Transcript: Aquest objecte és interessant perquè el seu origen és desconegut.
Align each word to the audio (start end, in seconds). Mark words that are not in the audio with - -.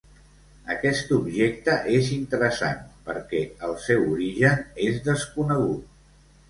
Aquest 0.75 1.11
objecte 1.17 1.75
és 1.99 2.09
interessant 2.17 2.81
perquè 3.11 3.43
el 3.69 3.79
seu 3.87 4.09
origen 4.17 4.67
és 4.91 5.01
desconegut. 5.13 5.91